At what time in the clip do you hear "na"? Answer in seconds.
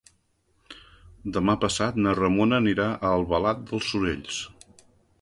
2.05-2.15